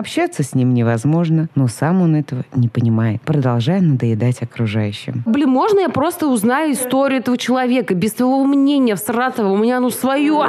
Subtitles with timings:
[0.00, 5.22] Общаться с ним невозможно, но сам он этого не понимает, продолжая надоедать окружающим.
[5.26, 9.50] Блин, можно я просто узнаю историю этого человека без твоего мнения в Саратово?
[9.50, 10.46] У меня оно свое.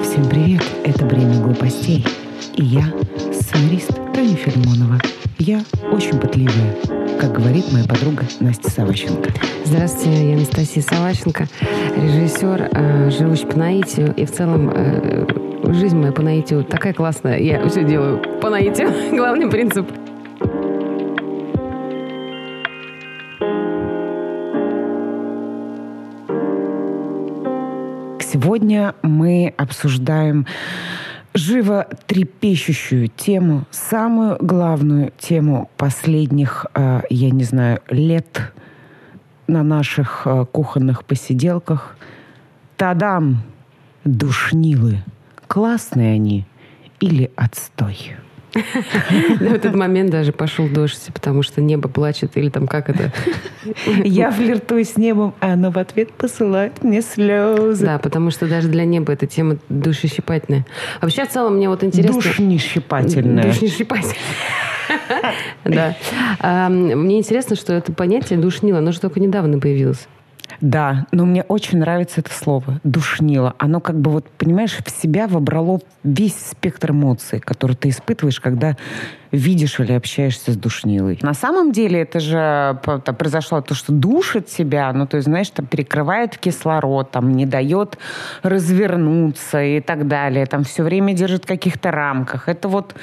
[0.00, 2.06] Всем привет, это «Время глупостей».
[2.54, 2.84] И я,
[3.32, 5.00] сценарист Таня Филимонова.
[5.38, 6.76] Я очень пытливая,
[7.20, 9.30] как говорит моя подруга Настя Саващенко.
[9.64, 11.46] Здравствуйте, я Анастасия Саващенко,
[11.96, 14.14] режиссер, э, живущий по наитию.
[14.14, 15.26] И в целом э,
[15.72, 17.38] жизнь моя по наитию такая классная.
[17.38, 18.92] Я все делаю по наитию.
[19.16, 19.90] Главный принцип.
[28.20, 30.46] Сегодня мы обсуждаем
[31.34, 38.52] животрепещущую тему, самую главную тему последних, э, я не знаю, лет
[39.46, 41.96] на наших э, кухонных посиделках.
[42.76, 43.42] Тадам!
[44.04, 45.04] Душнилы.
[45.46, 46.44] Классные они
[46.98, 48.16] или отстой?
[48.54, 53.12] В этот момент даже пошел дождь, потому что небо плачет, или там как это?
[54.04, 57.84] Я флиртую с небом, а оно в ответ посылает мне слезы.
[57.84, 60.66] Да, потому что даже для неба эта тема душещипательная.
[61.00, 62.20] Вообще, в целом, мне вот интересно...
[62.20, 63.44] Душнещипательная.
[63.44, 64.16] Душнещипательная.
[65.64, 65.96] Да.
[66.68, 70.06] Мне интересно, что это понятие душнило, оно же только недавно появилось.
[70.60, 73.54] Да, но мне очень нравится это слово «душнило».
[73.58, 78.76] Оно как бы, вот, понимаешь, в себя вобрало весь спектр эмоций, которые ты испытываешь, когда
[79.30, 81.18] видишь или общаешься с душнилой.
[81.22, 85.48] На самом деле это же там, произошло то, что душит себя, ну, то есть, знаешь,
[85.50, 87.98] там перекрывает кислород, там не дает
[88.42, 92.48] развернуться и так далее, там все время держит в каких-то рамках.
[92.48, 92.94] Это вот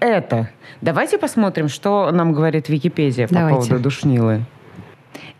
[0.00, 0.50] это.
[0.80, 3.68] Давайте посмотрим, что нам говорит Википедия по Давайте.
[3.68, 4.44] поводу душнилы.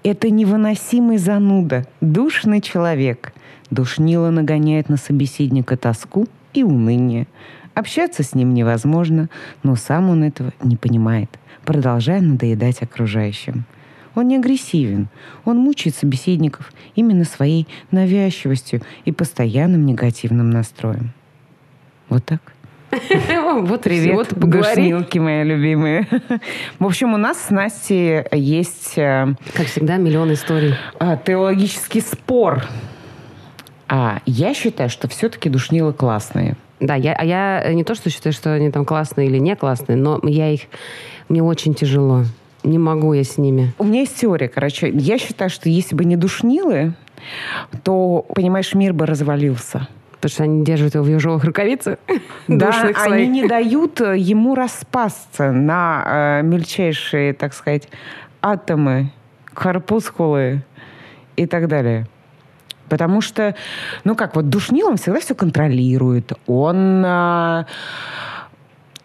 [0.02, 3.32] Это невыносимый зануда, душный человек.
[3.70, 7.26] Душнило нагоняет на собеседника тоску и уныние.
[7.74, 9.28] Общаться с ним невозможно,
[9.62, 11.28] но сам он этого не понимает,
[11.64, 13.64] продолжая надоедать окружающим.
[14.14, 15.08] Он не агрессивен,
[15.44, 21.12] он мучает собеседников именно своей навязчивостью и постоянным негативным настроем.
[22.08, 22.55] Вот так.
[23.62, 26.06] Вот Привет, вот душнилки мои любимые.
[26.78, 30.74] В общем, у нас с Настей есть э, Как всегда, миллион историй.
[30.98, 32.64] а, теологический спор.
[33.88, 36.56] А я считаю, что все-таки душнилы классные.
[36.80, 39.96] Да, я, а я не то, что считаю, что они там классные или не классные,
[39.96, 40.62] но я их...
[41.28, 42.24] Мне очень тяжело.
[42.62, 43.72] Не могу я с ними.
[43.78, 44.90] У меня есть теория, короче.
[44.90, 46.94] Я считаю, что если бы не душнилы,
[47.84, 49.88] то, понимаешь, мир бы развалился.
[50.16, 51.98] Потому что они держат его в ежовых рукавицах.
[52.48, 57.88] Да, они не дают э, ему распасться на э, мельчайшие, так сказать,
[58.40, 59.12] атомы,
[59.52, 60.62] корпускулы
[61.36, 62.06] и так далее.
[62.88, 63.54] Потому что,
[64.04, 66.32] ну как, вот душнил, он всегда все контролирует.
[66.46, 67.64] Он э,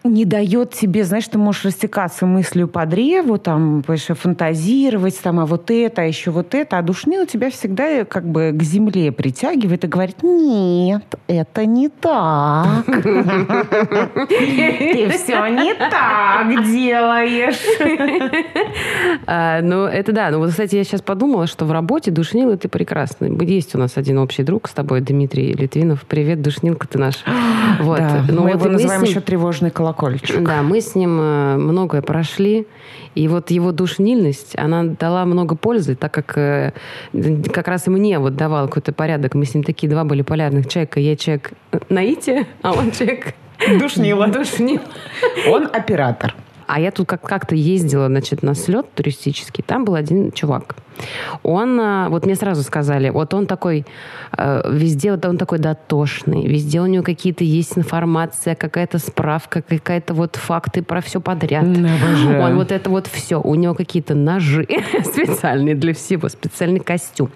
[0.04, 5.46] не дает тебе, знаешь, ты можешь растекаться мыслью по древу, там, понимаешь, фантазировать, там, а
[5.46, 6.78] вот это, а еще вот это.
[6.78, 11.88] А душнил тебя всегда э, как бы к земле притягивает и говорит, нет, это не
[11.88, 12.84] так.
[12.84, 12.94] Ты
[15.10, 17.60] все не так делаешь.
[19.26, 20.30] А, ну, это да.
[20.30, 23.32] Ну, вот, кстати, я сейчас подумала, что в работе душнилы ты прекрасный.
[23.46, 26.04] Есть у нас один общий друг с тобой, Дмитрий Литвинов.
[26.06, 27.16] Привет, душнилка ты наш.
[27.80, 28.00] Вот.
[28.28, 30.42] Ну, мы его называем еще тревожный колокольчик.
[30.42, 32.66] Да, мы с ним э, многое прошли.
[33.14, 36.72] И вот его душнильность, она дала много пользы, так как э,
[37.52, 39.34] как раз и мне вот давал какой-то порядок.
[39.34, 40.98] Мы с ним такие два были полярных человека.
[41.00, 41.52] Я человек
[41.88, 43.34] наития, а он человек
[43.78, 44.26] Душнила.
[44.28, 44.80] душнил.
[45.48, 46.34] Он оператор.
[46.66, 49.62] А я тут как- как-то ездила, значит, на слет туристический.
[49.66, 50.76] Там был один чувак.
[51.42, 53.86] Он, а, вот мне сразу сказали, вот он такой,
[54.36, 60.14] э, везде вот он такой дотошный, везде у него какие-то есть информация, какая-то справка, какая-то
[60.14, 61.64] вот факты про все подряд.
[61.64, 62.42] Обожаю.
[62.42, 63.40] Он вот это вот все.
[63.40, 64.66] У него какие-то ножи
[65.04, 67.30] специальные для всего, специальный костюм,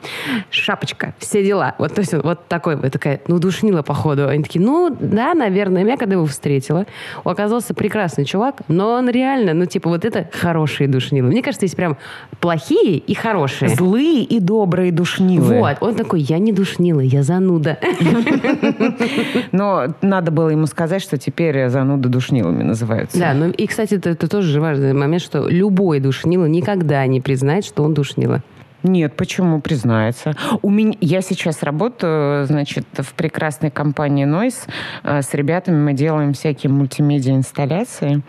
[0.50, 1.74] шапочка, все дела.
[1.78, 4.28] Вот, то есть он вот такой, вот такая, ну, душнила, походу.
[4.28, 5.84] Они такие, ну, да, наверное.
[5.84, 6.86] Я когда его встретила,
[7.24, 11.28] оказался прекрасный чувак, но он реально, ну, типа, вот это хорошие душнилы.
[11.28, 11.96] Мне кажется, есть прям
[12.40, 13.45] плохие и хорошие.
[13.48, 15.58] Злые и добрые душнилы.
[15.58, 17.78] Вот, он такой, я не душнила, я зануда.
[19.52, 23.18] Но надо было ему сказать, что теперь зануды душнилами называются.
[23.18, 27.64] Да, ну и, кстати, это, это тоже важный момент, что любой душнила никогда не признает,
[27.64, 28.42] что он душнила.
[28.82, 30.34] Нет, почему признается?
[30.62, 34.68] У меня, я сейчас работаю, значит, в прекрасной компании Noise.
[35.02, 38.22] Э, С ребятами мы делаем всякие мультимедиа-инсталляции.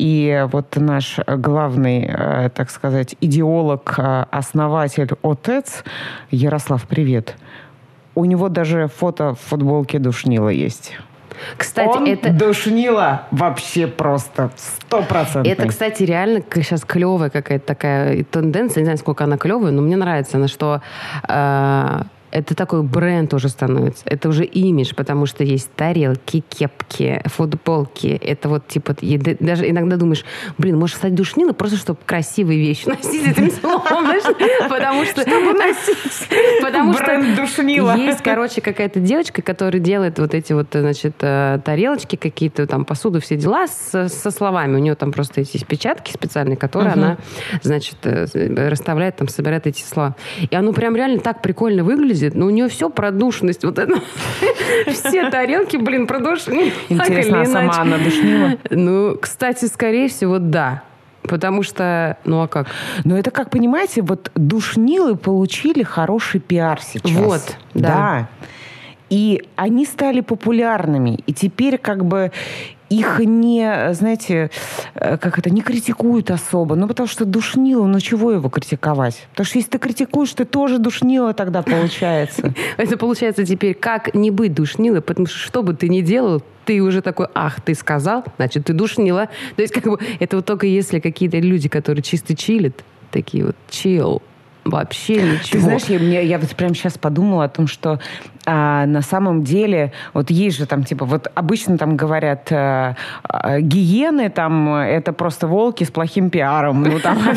[0.00, 5.84] И вот наш главный, э, так сказать, идеолог, э, основатель ОТЭЦ,
[6.30, 7.36] Ярослав, привет,
[8.14, 10.96] у него даже фото в футболке душнила есть.
[11.58, 12.32] Кстати, Он это...
[12.32, 15.52] душнила вообще просто сто процентов.
[15.52, 18.80] Это, кстати, реально сейчас клевая какая-то такая тенденция.
[18.80, 20.80] Не знаю, сколько она клевая, но мне нравится она, что
[21.28, 24.04] э, это такой бренд уже становится.
[24.06, 28.08] Это уже имидж, потому что есть тарелки, кепки, футболки.
[28.08, 28.96] Это вот типа...
[29.40, 30.24] Даже иногда думаешь,
[30.58, 33.82] блин, может стать душнилой просто, чтобы красивые вещи носить этим словом?
[34.68, 35.24] Потому что...
[36.62, 37.96] Потому что Бренд душнила.
[37.96, 43.20] есть, короче, какая-то девочка, которая делает вот эти вот, значит, э, тарелочки какие-то, там, посуду,
[43.20, 44.76] все дела со словами.
[44.76, 47.18] У нее там просто есть печатки специальные, которые она,
[47.62, 50.16] значит, э, расставляет, там, собирает эти слова.
[50.50, 53.64] И оно прям реально так прикольно выглядит, но у нее все про душность.
[53.64, 54.00] Вот это.
[54.86, 56.72] Все тарелки, блин, про душность.
[56.88, 58.58] Интересно, а сама она душнила?
[58.70, 60.82] Ну, кстати, скорее всего, да.
[61.22, 62.68] Потому что, ну а как?
[63.04, 67.12] Но это, как понимаете, вот душнилы получили хороший пиар сейчас.
[67.12, 68.28] Вот, да.
[69.10, 71.20] И они стали популярными.
[71.26, 72.30] И теперь как бы
[72.90, 74.50] их не, знаете,
[74.94, 76.74] э, как это, не критикуют особо.
[76.74, 79.26] Ну, потому что душнило, ну чего его критиковать?
[79.30, 82.52] Потому что если ты критикуешь, ты тоже душнило тогда получается.
[82.76, 86.80] Это получается теперь, как не быть душнилой, потому что что бы ты ни делал, ты
[86.82, 89.28] уже такой, ах, ты сказал, значит, ты душнила.
[89.56, 93.56] То есть, как бы, это вот только если какие-то люди, которые чисто чилят, такие вот,
[93.68, 94.20] чил,
[94.70, 95.50] вообще ничего.
[95.52, 98.00] Ты знаешь, я, мне- я вот прямо сейчас подумала о том, что
[98.46, 103.60] а, на самом деле, вот есть же там, типа, вот обычно там говорят, а, а,
[103.60, 106.82] гиены там, это просто волки с плохим пиаром.
[106.82, 107.36] Ну, там, вот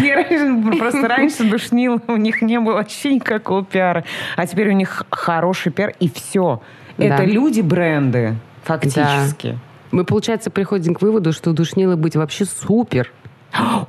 [0.00, 4.04] не раньше- просто раньше душнил, у них не было вообще никакого пиара.
[4.36, 6.60] А теперь у них хороший пиар, и все.
[6.98, 7.24] Это Да.
[7.24, 8.34] люди-бренды,
[8.64, 9.58] фактически.
[9.90, 13.10] Мы, получается, приходим к выводу, что душнило быть вообще супер.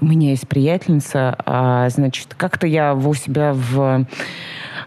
[0.01, 4.05] У меня есть приятельница, а, значит, как-то я у себя в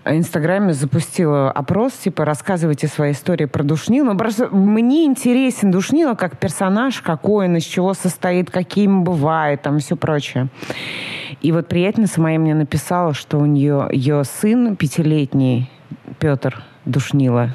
[0.04, 4.14] Инстаграме запустила опрос, типа, рассказывайте свои истории про Душнила.
[4.14, 9.96] Просто мне интересен Душнила как персонаж, какой он, из чего состоит, каким бывает, там, все
[9.96, 10.48] прочее.
[11.40, 15.70] И вот приятельница моя мне написала, что у нее ее сын пятилетний,
[16.18, 17.54] Петр Душнила.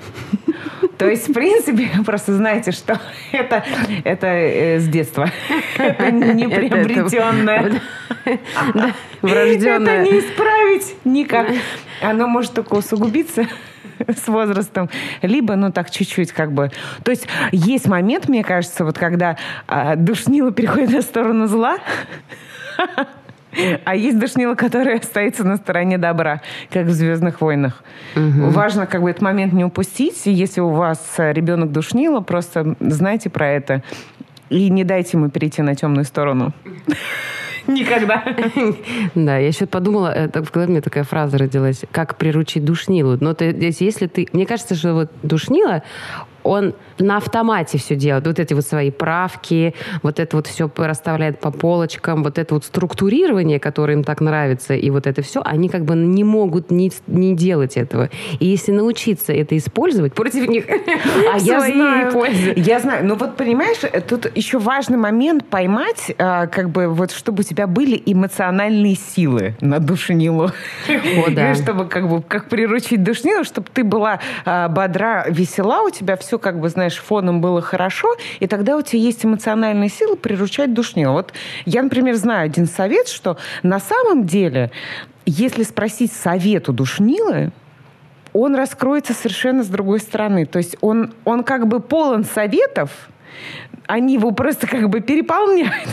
[0.97, 2.99] То есть, в принципе, просто знаете, что
[3.31, 3.63] это,
[4.03, 5.29] это э, с детства.
[5.77, 7.81] Это не приобретенное.
[9.21, 10.01] Врожденное.
[10.01, 11.47] Это не исправить никак.
[12.01, 13.47] Оно может только усугубиться
[13.99, 14.89] с возрастом,
[15.21, 16.71] либо, ну, так чуть-чуть как бы.
[17.03, 21.77] То есть есть момент, мне кажется, вот когда а, душнило переходит на сторону зла,
[23.85, 27.83] а есть душнило, которое остается на стороне добра, как в «Звездных войнах».
[28.15, 30.27] Важно как бы этот момент не упустить.
[30.27, 33.83] И если у вас э, ребенок душнило, просто знайте про это.
[34.49, 36.53] И не дайте ему перейти на темную сторону.
[37.67, 38.23] Никогда.
[39.13, 42.63] Да, я еще подумала, э, так в голове у меня такая фраза родилась, как приручить
[42.63, 43.17] душнилу.
[43.19, 44.27] Но здесь, если ты...
[44.31, 45.83] Мне кажется, что вот душнила,
[46.47, 48.25] он на автомате все делает.
[48.25, 49.73] Вот эти вот свои правки,
[50.03, 54.73] вот это вот все расставляет по полочкам, вот это вот структурирование, которое им так нравится,
[54.73, 58.09] и вот это все, они как бы не могут не, не делать этого.
[58.39, 60.65] И если научиться это использовать против них,
[61.33, 62.11] А я знаю,
[62.55, 63.05] я знаю.
[63.05, 67.43] Но вот понимаешь, э, тут еще важный момент поймать, а, как бы вот, чтобы у
[67.43, 70.51] тебя были эмоциональные силы на душнилу.
[70.87, 71.55] О, да.
[71.55, 76.36] Чтобы как бы как приручить душнилу, чтобы ты была а, бодра, весела, у тебя все
[76.37, 81.13] как бы знаешь фоном было хорошо, и тогда у тебя есть эмоциональные силы приручать душнилу.
[81.13, 81.33] Вот
[81.65, 84.71] я, например, знаю один совет, что на самом деле,
[85.25, 87.51] если спросить совет у душнилы,
[88.33, 90.45] он раскроется совершенно с другой стороны.
[90.45, 92.91] То есть он, он как бы полон советов,
[93.87, 95.89] они его просто как бы переполняют.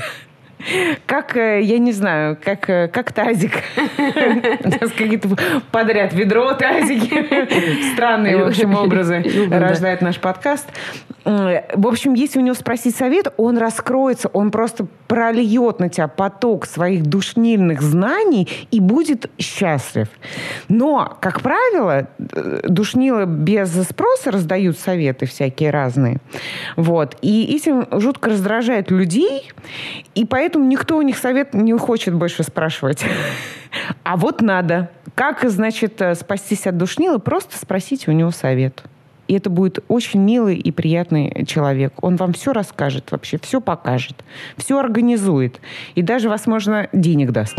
[1.06, 3.52] Как, э, я не знаю, как, э, как тазик.
[3.98, 5.28] У нас какие-то
[5.70, 7.92] подряд ведро, тазики.
[7.94, 9.58] Странные, в общем, образы да.
[9.60, 10.68] рождает наш подкаст.
[11.24, 16.08] М, В общем, если у него спросить совет, он раскроется, он просто прольет на тебя
[16.08, 20.08] поток своих душнильных знаний и будет счастлив.
[20.68, 26.18] Но, как правило, э, душнилы без спроса раздают советы всякие разные.
[26.76, 27.16] Вот.
[27.22, 29.50] И этим жутко раздражает людей,
[30.14, 33.04] и поэтому никто у них совет не хочет больше спрашивать.
[34.02, 34.90] А вот надо.
[35.14, 37.18] Как, значит, э, спастись от душнилы?
[37.18, 38.82] Просто спросите у него совет.
[39.26, 41.92] И это будет очень милый и приятный человек.
[42.02, 44.22] Он вам все расскажет вообще, все покажет,
[44.56, 45.60] все организует.
[45.94, 47.56] И даже, возможно, денег даст.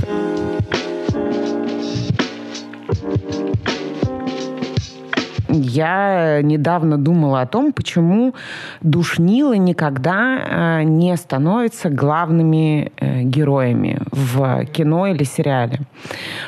[5.49, 8.33] Я недавно думала о том, почему
[8.81, 15.81] душнилы никогда э, не становятся главными э, героями в кино или сериале.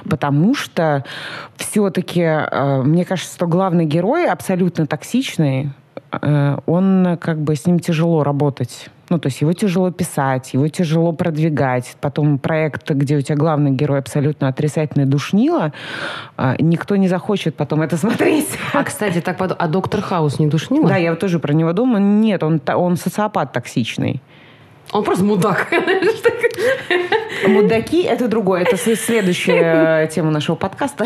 [0.09, 1.03] Потому что
[1.57, 5.71] все-таки, э, мне кажется, что главный герой абсолютно токсичный,
[6.11, 11.11] он как бы с ним тяжело работать ну, то есть его тяжело писать, его тяжело
[11.11, 11.95] продвигать.
[12.01, 15.73] Потом проект, где у тебя главный герой абсолютно отрицательный душнило,
[16.35, 18.47] а, никто не захочет потом это смотреть.
[18.73, 20.87] А, кстати, так подумал, а доктор Хаус не душнило?
[20.87, 22.01] Да, я тоже про него думаю.
[22.01, 24.21] Нет, он, он социопат токсичный.
[24.91, 25.67] Он просто мудак.
[27.47, 28.61] Мудаки— это другое.
[28.61, 31.05] Это следующая тема нашего подкаста.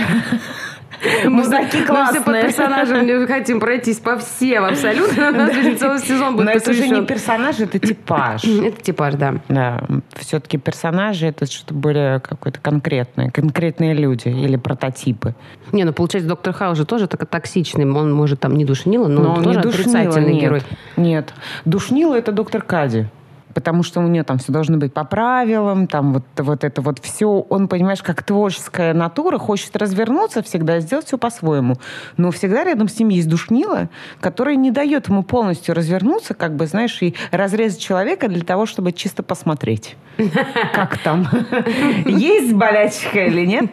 [1.26, 2.22] Музыки классные.
[2.22, 5.30] Мы все по персонажам хотим пройтись по всем абсолютно.
[5.30, 8.44] У нас же целый сезон будет Но это уже не персонаж, это типаж.
[8.44, 9.36] Это типаж, да.
[9.50, 9.84] Да.
[10.18, 13.32] Все-таки персонажи это что-то более какое-то конкретное.
[13.32, 15.34] Конкретные люди или прототипы.
[15.72, 17.90] Не, ну получается, доктор Хаус же тоже так токсичный.
[17.92, 20.62] Он может там не душнило, но, но он тоже отрицательный герой.
[20.98, 21.34] Нет.
[21.66, 23.08] Душнило это доктор Кади
[23.54, 27.00] потому что у нее там все должно быть по правилам, там вот, вот это вот
[27.00, 27.28] все.
[27.28, 31.76] Он, понимаешь, как творческая натура, хочет развернуться всегда сделать все по-своему.
[32.18, 33.90] Но всегда рядом с ним есть душнила,
[34.20, 38.92] которая не дает ему полностью развернуться, как бы, знаешь, и разрезать человека для того, чтобы
[38.92, 39.96] чисто посмотреть,
[40.74, 41.28] как там,
[42.06, 43.70] есть болячка или нет.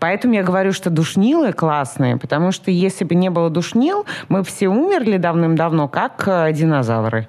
[0.00, 4.68] Поэтому я говорю, что душнилы классные, потому что если бы не было душнил, мы все
[4.68, 7.28] умерли давным-давно, как э, динозавры.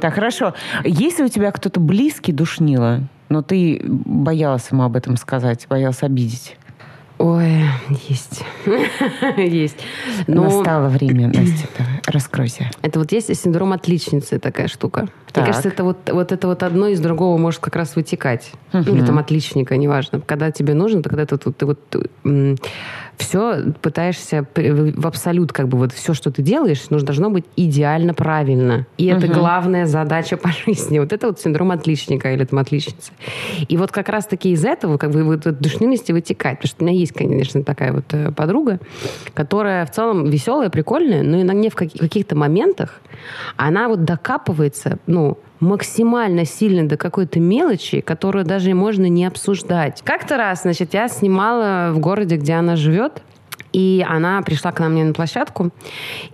[0.00, 0.54] Так, хорошо.
[0.84, 6.56] Если у тебя кто-то близкий душнило, но ты боялась ему об этом сказать, боялась обидеть?
[7.20, 7.64] Ой,
[8.08, 8.42] есть.
[9.36, 9.76] есть.
[10.26, 10.44] Но...
[10.44, 11.66] Настало время, Настя,
[12.06, 12.70] раскройся.
[12.80, 15.06] Это вот есть синдром отличницы, такая штука.
[15.30, 15.44] Так.
[15.44, 18.52] Мне кажется, это вот, вот это вот одно из другого может как раз вытекать.
[18.72, 18.90] Угу.
[18.90, 20.22] Или там отличника, неважно.
[20.22, 21.98] Когда тебе нужно, то когда ты, ты, ты вот
[23.20, 28.14] все пытаешься в абсолют, как бы вот все, что ты делаешь, нужно должно быть идеально
[28.14, 28.86] правильно.
[28.96, 29.34] И это угу.
[29.34, 30.98] главная задача по жизни.
[30.98, 33.12] Вот это вот синдром отличника или там отличницы.
[33.68, 36.58] И вот как раз-таки из этого как бы вот душнилости вытекает.
[36.58, 38.78] Потому что у меня есть, конечно, такая вот э, подруга,
[39.34, 43.00] которая в целом веселая, прикольная, но иногда в каких-то моментах
[43.56, 50.02] она вот докапывается, ну, максимально сильно до какой-то мелочи, которую даже можно не обсуждать.
[50.04, 53.22] Как-то раз, значит, я снимала в городе, где она живет,
[53.72, 55.70] и она пришла к нам на площадку.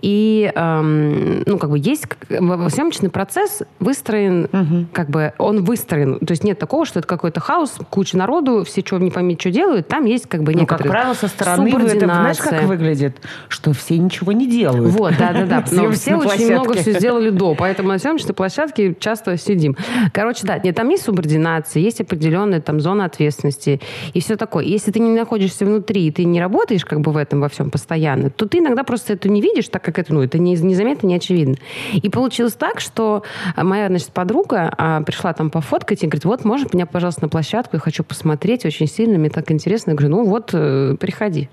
[0.01, 2.05] И, эм, ну, как бы есть...
[2.29, 4.85] Съемочный процесс выстроен, угу.
[4.93, 6.19] как бы он выстроен.
[6.19, 9.51] То есть нет такого, что это какой-то хаос, куча народу, все что не пойми, что
[9.51, 9.87] делают.
[9.87, 10.87] Там есть как бы некоторые...
[10.87, 13.17] Ну, как правило, со стороны это, знаешь, как выглядит?
[13.47, 14.93] Что все ничего не делают.
[14.93, 15.63] Вот, да-да-да.
[15.71, 17.55] Но все очень много все сделали до.
[17.55, 19.75] Поэтому на съемочной площадке часто сидим.
[20.13, 23.81] Короче, да, нет, там есть субординация, есть определенная там зона ответственности
[24.13, 24.65] и все такое.
[24.65, 27.49] Если ты не находишься внутри, и ты не работаешь как бы в этом, этом во
[27.49, 30.53] всем постоянно, то ты иногда просто это не видишь, так как это, ну, это не,
[30.53, 31.55] незаметно, не очевидно.
[31.93, 33.23] И получилось так, что
[33.55, 37.75] моя, значит, подруга а, пришла там пофоткать и говорит, вот, можно меня, пожалуйста, на площадку,
[37.75, 39.91] я хочу посмотреть очень сильно, мне так интересно.
[39.91, 41.49] Я говорю, ну вот, э, приходи.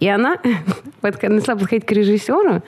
[0.00, 0.38] И она
[1.02, 2.62] начала подходить к режиссеру,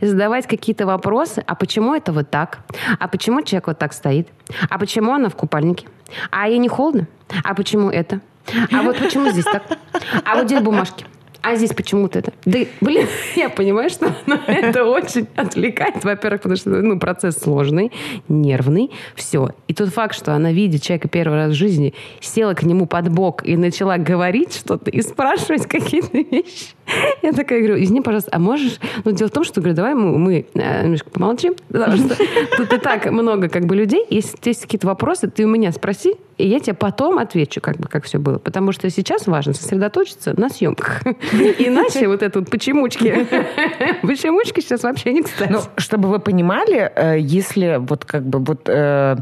[0.00, 2.60] задавать какие-то вопросы, а почему это вот так?
[2.98, 4.28] А почему человек вот так стоит?
[4.68, 5.86] А почему она в купальнике?
[6.30, 7.06] А ей не холодно?
[7.44, 8.20] А почему это?
[8.70, 9.62] А вот почему здесь так?
[10.24, 11.06] А вот здесь бумажки
[11.42, 12.32] а здесь почему-то это...
[12.44, 13.06] Да, блин,
[13.36, 14.14] я понимаю, что
[14.46, 17.92] это очень отвлекает, во-первых, потому что ну, процесс сложный,
[18.28, 19.50] нервный, все.
[19.66, 23.08] И тот факт, что она видит человека первый раз в жизни, села к нему под
[23.08, 26.74] бок и начала говорить что-то и спрашивать какие-то вещи.
[27.22, 28.78] Я такая говорю, извини, пожалуйста, а можешь...
[29.04, 32.16] Ну, дело в том, что, говорю, давай мы, мы э, немножко помолчим, потому что
[32.56, 34.04] тут и так много как бы людей.
[34.10, 37.88] Если есть какие-то вопросы, ты у меня спроси, и я тебе потом отвечу, как бы,
[37.88, 38.38] как все было.
[38.38, 41.02] Потому что сейчас важно сосредоточиться на съемках.
[41.58, 43.26] Иначе вот это вот почемучки,
[44.02, 45.50] почемучки сейчас вообще не кстати.
[45.50, 49.16] Ну, чтобы вы понимали, э, если вот как бы вот э,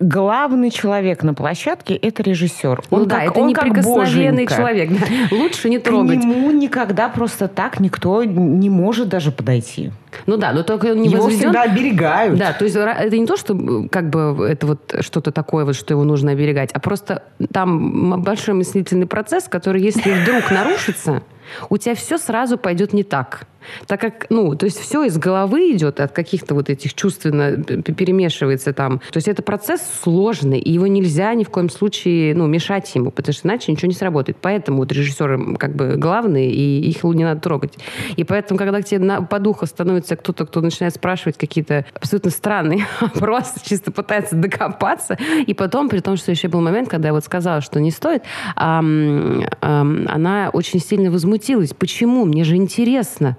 [0.00, 2.82] главный человек на площадке это режиссер.
[2.90, 4.90] Он ну как, да, это он неприкосновенный человек.
[4.90, 5.06] Да.
[5.36, 6.20] Лучше не трогать.
[6.20, 9.92] К нему никогда просто так никто не может даже подойти.
[10.26, 11.50] Ну да, но только он не Его возведен...
[11.50, 12.38] всегда оберегают.
[12.38, 13.56] Да, то есть это не то, что
[13.90, 18.54] как бы это вот что-то такое, вот, что его нужно оберегать, а просто там большой
[18.54, 21.22] мыслительный процесс, который, если вдруг нарушится,
[21.68, 23.46] у тебя все сразу пойдет не так.
[23.86, 28.72] Так как, ну, то есть все из головы идет, от каких-то вот этих чувственно перемешивается
[28.72, 28.98] там.
[29.10, 33.10] То есть это процесс сложный, и его нельзя ни в коем случае, ну, мешать ему,
[33.10, 34.36] потому что иначе ничего не сработает.
[34.40, 37.74] Поэтому вот режиссеры как бы главные, и их не надо трогать.
[38.16, 42.30] И поэтому, когда к тебе на, по духу становится кто-то, кто начинает спрашивать какие-то абсолютно
[42.30, 47.14] странные вопросы, чисто пытается докопаться, и потом, при том, что еще был момент, когда я
[47.14, 48.22] вот сказала, что не стоит,
[48.56, 51.72] она очень сильно возмутилась возмутилась.
[51.74, 52.24] Почему?
[52.24, 53.36] Мне же интересно.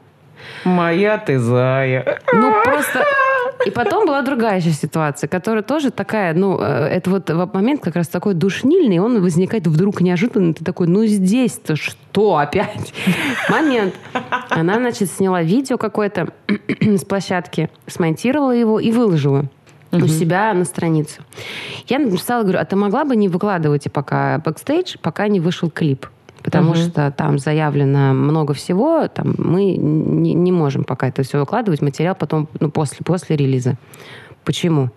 [0.64, 2.20] Моя ты зая.
[2.34, 3.04] Ну, просто...
[3.66, 7.96] И потом была другая еще ситуация, которая тоже такая, ну, э, это вот момент как
[7.96, 12.94] раз такой душнильный, он возникает вдруг неожиданно, ты такой, ну, здесь-то что опять?
[13.50, 13.96] Момент.
[14.50, 16.34] Она, значит, сняла видео какое-то
[16.80, 19.46] с площадки, смонтировала его и выложила
[19.92, 21.22] у себя на странице.
[21.88, 26.08] Я написала, говорю, а ты могла бы не выкладывать пока бэкстейдж, пока не вышел клип?
[26.46, 26.78] Потому угу.
[26.78, 32.14] что там заявлено много всего, там мы не, не можем пока это все выкладывать, материал
[32.14, 33.78] потом, ну, после, после релиза.
[34.44, 34.92] Почему?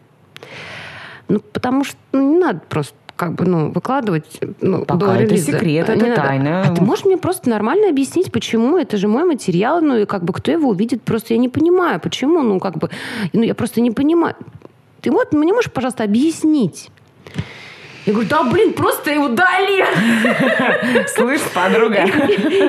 [1.29, 5.23] Ну, потому что ну, не надо просто как бы, ну, выкладывать ну, Пока до это
[5.23, 5.53] релиза.
[5.53, 6.65] секрет, это не тайна.
[6.69, 8.77] А ты можешь мне просто нормально объяснить, почему?
[8.77, 11.99] Это же мой материал, ну, и как бы кто его увидит, просто я не понимаю,
[11.99, 12.91] почему, ну, как бы,
[13.33, 14.37] ну, я просто не понимаю.
[15.01, 16.91] Ты вот мне можешь, пожалуйста, объяснить?
[18.09, 19.85] Я говорю, да, блин, просто его дали.
[21.09, 22.07] Слышь, подруга.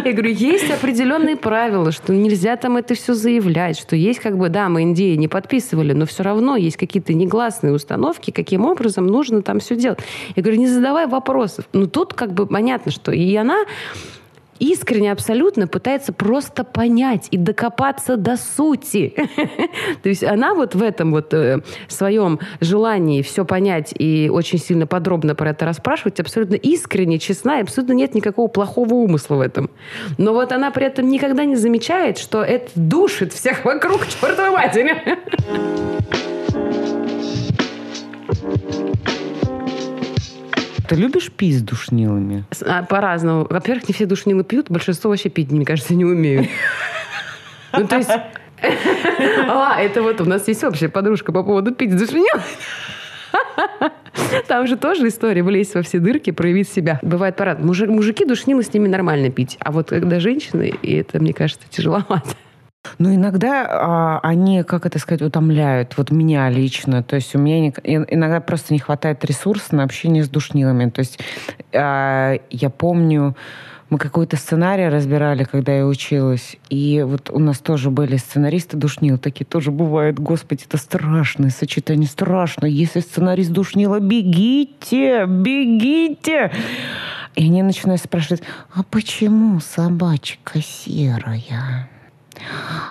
[0.04, 4.50] Я говорю, есть определенные правила, что нельзя там это все заявлять, что есть как бы,
[4.50, 9.42] да, мы Индии не подписывали, но все равно есть какие-то негласные установки, каким образом нужно
[9.42, 10.00] там все делать.
[10.36, 11.64] Я говорю, не задавай вопросов.
[11.72, 13.64] Ну, тут как бы понятно, что и она
[14.60, 19.14] искренне абсолютно пытается просто понять и докопаться до сути.
[20.04, 24.88] То есть она вот в этом вот э, своем желании все понять и очень сильно
[24.88, 29.70] подробно про это расспрашивать абсолютно искренне, честна, и абсолютно нет никакого плохого умысла в этом.
[30.18, 35.20] Но вот она при этом никогда не замечает, что это душит всех вокруг чертовой матери.
[40.90, 42.46] Ты любишь пить с душнилами?
[42.66, 43.46] А, по-разному.
[43.48, 46.48] Во-первых, не все душнилы пьют, большинство вообще пить, мне кажется, не умеют.
[47.72, 48.10] Ну, то есть...
[49.48, 52.44] А, это вот у нас есть общая подружка по поводу пить с душнилами.
[54.48, 57.00] Там же тоже история влезть во все дырки, проявить себя.
[57.04, 57.60] Бывает парад.
[57.60, 59.58] Мужики душнилы с ними нормально пить.
[59.60, 62.36] А вот когда женщины, и это, мне кажется, тяжеловато.
[62.98, 65.98] Ну, иногда а, они, как это сказать, утомляют.
[65.98, 67.04] Вот меня лично.
[67.04, 70.90] То есть у меня не, иногда просто не хватает ресурса на общение с душнилами.
[70.90, 71.20] То есть
[71.74, 73.36] а, я помню,
[73.90, 76.56] мы какой-то сценарий разбирали, когда я училась.
[76.70, 79.18] И вот у нас тоже были сценаристы душнил.
[79.18, 80.18] Такие тоже бывают.
[80.18, 82.08] Господи, это страшное сочетание.
[82.08, 82.66] Страшно.
[82.66, 86.52] Если сценарист душнила, бегите, бегите.
[87.36, 88.42] И они начинают спрашивать,
[88.74, 91.90] а почему собачка серая?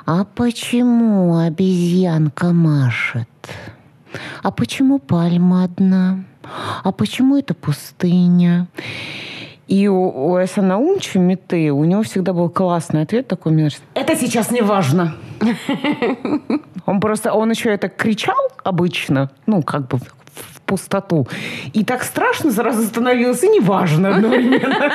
[0.06, 3.28] А почему обезьянка машет?
[4.42, 6.24] А почему пальма одна?
[6.82, 8.68] А почему это пустыня?
[9.66, 13.84] И у, у Эса Наумчи Миты, у него всегда был классный ответ такой, мне кажется,
[13.94, 15.14] это сейчас не важно.
[16.86, 21.28] Он просто, он еще это кричал обычно, ну, как бы в пустоту.
[21.74, 24.90] И так страшно сразу становилось, и неважно одновременно.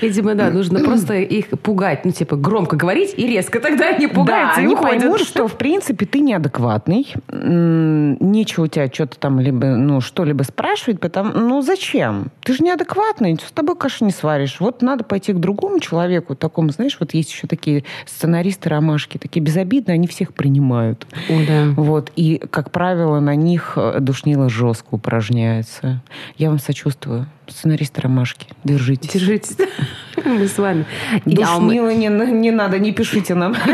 [0.00, 4.56] Видимо, да, нужно просто их пугать, ну, типа, громко говорить и резко тогда они пугаются
[4.56, 5.00] да, и они уходят.
[5.00, 11.00] поймут, что, в принципе, ты неадекватный, нечего у тебя что-то там, либо, ну, что-либо спрашивать,
[11.00, 12.28] потому, ну, зачем?
[12.42, 14.60] Ты же неадекватный, с тобой каши не сваришь.
[14.60, 19.42] Вот надо пойти к другому человеку, такому, знаешь, вот есть еще такие сценаристы ромашки, такие
[19.42, 21.06] безобидные, они всех принимают.
[21.28, 21.64] О, да.
[21.76, 26.02] Вот, и, как правило, на них э, душнило жестко упражняется.
[26.36, 28.48] Я вам сочувствую сценарист Ромашки.
[28.64, 29.12] Держитесь.
[29.12, 29.56] Держитесь.
[30.24, 30.86] Мы с вами.
[31.24, 33.52] Душнило не, не надо, не пишите нам.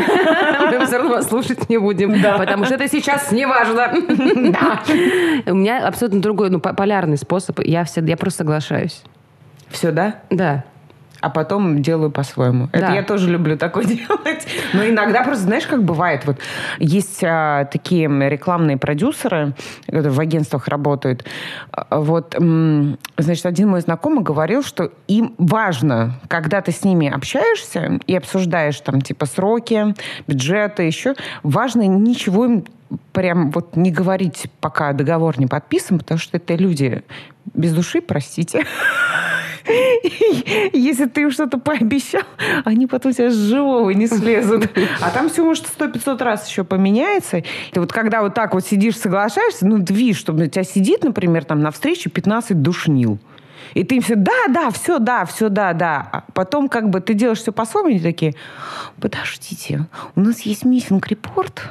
[0.71, 2.21] Мы все равно вас слушать не будем.
[2.21, 2.37] Да.
[2.37, 3.91] Потому что это сейчас не важно.
[4.51, 4.83] Да.
[5.45, 7.59] У меня абсолютно другой, ну, полярный способ.
[7.63, 9.03] Я, все, я просто соглашаюсь.
[9.69, 10.21] Все, да?
[10.29, 10.65] Да
[11.21, 12.67] а потом делаю по-своему.
[12.73, 12.79] Да.
[12.79, 14.47] Это я тоже люблю такое делать.
[14.73, 16.39] Но иногда просто, знаешь, как бывает, вот
[16.79, 19.53] есть а, такие рекламные продюсеры,
[19.85, 21.25] которые в агентствах работают.
[21.71, 22.35] А, вот,
[23.17, 28.79] значит, один мой знакомый говорил, что им важно, когда ты с ними общаешься и обсуждаешь
[28.81, 29.95] там типа сроки,
[30.27, 32.65] бюджеты, еще, важно ничего им
[33.13, 37.03] прям вот не говорить, пока договор не подписан, потому что это люди
[37.53, 38.65] без души, простите.
[40.73, 42.23] Если ты им что-то пообещал,
[42.65, 44.69] они потом тебя с живого не слезут.
[45.01, 47.43] А там все может сто пятьсот раз еще поменяется.
[47.71, 51.03] Ты вот когда вот так вот сидишь, соглашаешься, ну, ты видишь, что у тебя сидит,
[51.03, 53.19] например, там на встрече 15 душнил.
[53.73, 56.09] И ты им все, да, да, все, да, все, да, да.
[56.11, 58.35] А потом как бы ты делаешь все по-своему, они такие,
[58.99, 61.63] подождите, у нас есть миссинг-репорт,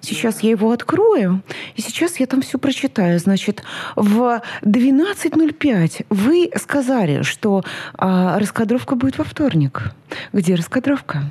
[0.00, 1.42] сейчас я его открою,
[1.76, 3.18] и сейчас я там все прочитаю.
[3.18, 3.62] Значит,
[3.96, 7.62] в 12.05 вы сказали, что
[7.94, 9.92] а, раскадровка будет во вторник.
[10.32, 11.22] Где раскадровка?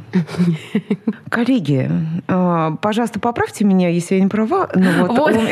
[1.29, 1.89] Коллеги,
[2.27, 4.69] а, пожалуйста, поправьте меня, если я не права.
[4.75, 5.35] Но вот, вот.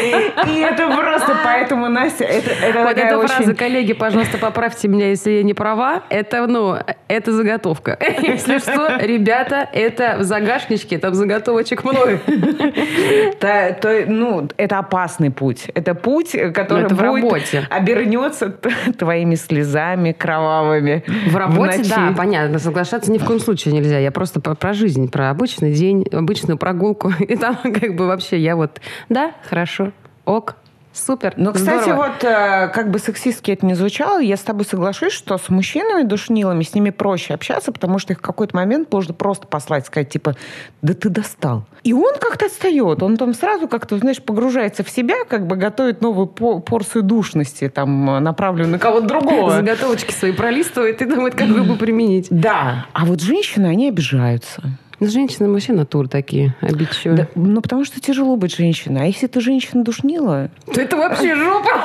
[0.00, 3.28] И это просто поэтому, Настя, это, это Вот эта очень...
[3.28, 6.02] фраза, коллеги, пожалуйста, поправьте меня, если я не права.
[6.10, 6.76] Это, ну,
[7.08, 7.98] это заготовка.
[8.22, 12.18] Если что, ребята, это в загашничке, там заготовочек много.
[13.40, 15.64] Та- то- ну, это опасный путь.
[15.74, 17.66] Это путь, который это в будет- работе.
[17.70, 18.50] обернется
[18.98, 21.04] твоими слезами кровавыми.
[21.28, 21.90] В работе, ночи.
[21.90, 22.58] да, понятно.
[22.58, 23.98] Соглашаться ни в коем случае нельзя.
[23.98, 27.12] Я просто про, про жизнь, про обычный день, обычную прогулку.
[27.20, 29.85] И там как бы вообще я вот, да, хорошо,
[30.26, 30.56] ок,
[30.92, 32.06] супер, Ну, кстати, здорово.
[32.06, 36.02] вот э, как бы сексистски это не звучало, я с тобой соглашусь, что с мужчинами
[36.04, 40.08] душнилами с ними проще общаться, потому что их в какой-то момент можно просто послать, сказать,
[40.08, 40.36] типа,
[40.80, 41.66] да ты достал.
[41.82, 46.00] И он как-то отстает, он там сразу как-то, знаешь, погружается в себя, как бы готовит
[46.00, 49.50] новую по- порцию душности, там, направленную на кого-то другого.
[49.50, 52.28] Заготовочки свои пролистывает и думает, как бы применить.
[52.30, 54.62] Да, а вот женщины, они обижаются.
[54.98, 57.16] Ну, Женщины вообще натур такие, обидчивые.
[57.16, 59.02] Да, ну, потому что тяжело быть женщиной.
[59.02, 61.84] А если ты женщина душнила, То это вообще жопа.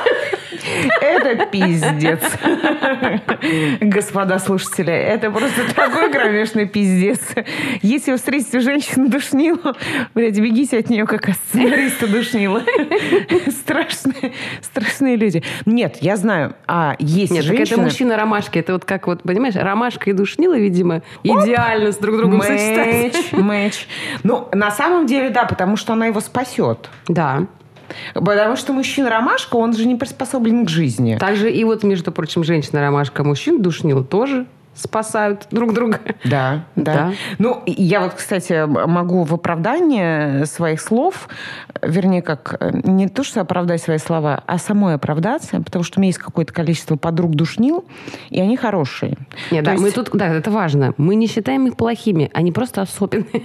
[1.00, 2.20] Это пиздец.
[3.80, 7.20] Господа слушатели, это просто такой кромешный пиздец.
[7.82, 9.74] Если вы встретите женщину душнилу,
[10.14, 12.62] блядь, бегите от нее, как от сценариста душнила.
[13.50, 15.42] Страшные, страшные люди.
[15.66, 17.84] Нет, я знаю, а есть Нет, так это женщины...
[17.84, 18.58] мужчина-ромашки.
[18.58, 23.01] Это вот как вот, понимаешь, ромашка и душнила, видимо, идеально с друг другом сочетаются.
[23.02, 23.88] Мэч, мэч.
[24.22, 26.88] Ну, на самом деле, да, потому что она его спасет.
[27.08, 27.46] Да.
[28.14, 31.16] Потому что мужчина-ромашка, он же не приспособлен к жизни.
[31.18, 36.00] Также и вот, между прочим, женщина-ромашка, мужчин душнил тоже спасают друг друга.
[36.24, 37.12] Да, да, Да.
[37.38, 41.28] Ну, я вот, кстати, могу в оправдание своих слов,
[41.82, 46.00] вернее, как э, не то, что оправдать свои слова, а самой оправдаться, потому что у
[46.00, 47.84] меня есть какое-то количество подруг душнил,
[48.30, 49.16] и они хорошие.
[49.50, 50.94] Нет, То да, мы есть тут, да, это важно.
[50.96, 53.26] Мы не считаем их плохими, они просто особенные.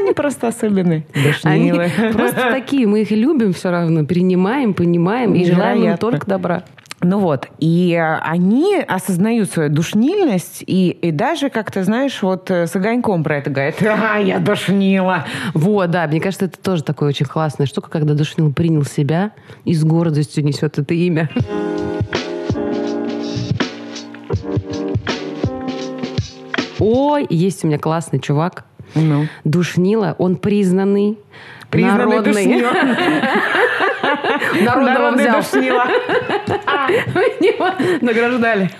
[0.00, 1.06] Они просто особенные.
[1.42, 2.12] Они Душнилы.
[2.12, 6.62] просто такие, мы их любим все равно, принимаем, понимаем и желаем им только добра.
[7.02, 12.74] Ну вот, и они осознают свою душнильность, и, и даже как-то, знаешь, вот э, с
[12.74, 15.26] огоньком про это говорят, а, я душнила.
[15.52, 19.32] Вот, да, мне кажется, это тоже такая очень классная штука, когда душнил принял себя
[19.64, 21.28] и с гордостью несет это имя.
[26.78, 28.64] Ой, есть у меня классный чувак.
[28.94, 29.26] Ну.
[29.44, 31.18] Душнила, он признанный,
[31.70, 32.64] Признанный народный.
[34.62, 35.36] Народного взял.
[35.40, 35.84] душнила.
[37.40, 38.70] Его награждали.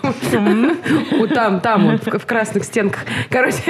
[1.18, 3.04] Вот там, там в красных стенках.
[3.30, 3.62] Короче,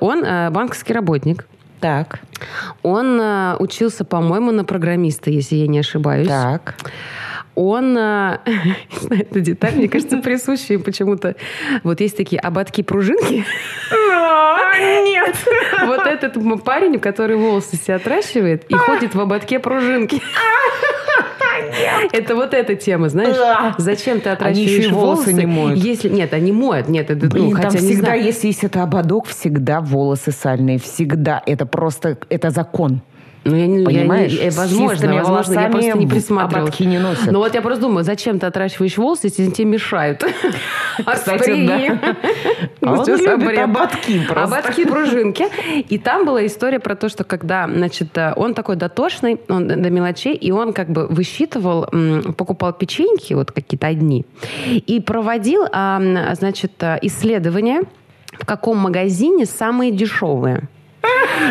[0.00, 1.46] он э, банковский работник.
[1.80, 2.20] Так,
[2.84, 6.28] Он э, учился, по-моему, на программиста, если я не ошибаюсь.
[6.28, 6.74] так.
[7.54, 11.36] Он, э, не знаю, эта деталь, мне кажется, присущая почему-то.
[11.82, 13.44] Вот есть такие ободки-пружинки.
[14.80, 15.36] Нет.
[15.86, 16.34] Вот этот
[16.64, 20.22] парень, который волосы себе отращивает и ходит в ободке пружинки.
[22.12, 23.36] Это вот эта тема, знаешь?
[23.36, 23.74] Да.
[23.78, 25.78] Зачем ты Они отращиваешь еще и волосы не моют.
[25.78, 28.24] Если нет, они моют, нет, это ну, Блин, там хотя не всегда, знаю.
[28.24, 30.78] если есть это ободок, всегда волосы сальные.
[30.78, 31.42] Всегда.
[31.46, 33.02] Это просто, это закон.
[33.44, 34.38] Ну, я не, я не- Понимаешь?
[34.40, 36.80] э, С возможно, чистыми возможно, я просто не присматривалась.
[36.80, 37.32] не носят.
[37.32, 40.24] Ну вот я просто думаю, зачем ты отращиваешь волосы, если тебе мешают?
[41.12, 42.14] Кстати, да.
[42.82, 44.58] А он любит ободки просто.
[44.58, 45.46] Ободки, пружинки.
[45.88, 49.90] И там была история про то, что когда, значит, э, он такой дотошный, он до
[49.90, 51.86] мелочей, и он как бы высчитывал,
[52.36, 54.24] покупал печеньки, вот какие-то одни,
[54.68, 56.00] и проводил, а,
[56.34, 57.82] значит, э, исследования,
[58.32, 60.68] в каком магазине самые дешевые.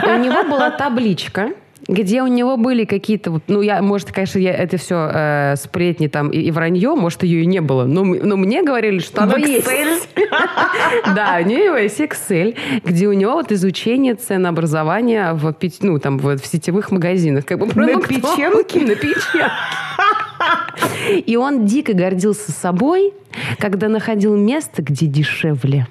[0.05, 1.49] И у него была табличка,
[1.91, 6.29] где у него были какие-то, ну, я, может, конечно, я это все э, сплетни там
[6.29, 9.37] и, и вранье, может, ее и не было, но, но мне говорили, что оно В
[9.37, 9.67] есть.
[11.15, 16.41] Да, у него есть Excel, где у него вот изучение ценообразования в, ну, там, вот
[16.41, 17.45] в сетевых магазинах.
[17.45, 18.79] Как бы На печенке?
[18.85, 19.51] На печенке.
[21.25, 23.13] И он дико гордился собой,
[23.59, 25.87] когда находил место, где дешевле.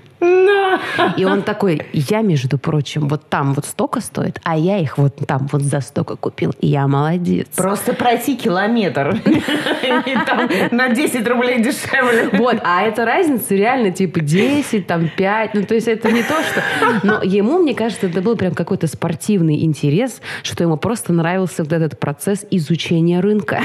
[1.16, 5.16] И он такой, я, между прочим, вот там вот столько стоит, а я их вот
[5.26, 7.48] там вот за столько купил, и я молодец.
[7.56, 9.20] Просто пройти километр.
[9.26, 12.30] И там на 10 рублей дешевле.
[12.32, 16.42] Вот, а эта разница реально типа 10, там 5, ну то есть это не то,
[16.42, 16.62] что...
[17.02, 21.72] Но ему, мне кажется, это был прям какой-то спортивный интерес, что ему просто нравился вот
[21.72, 23.62] этот процесс изучения рынка.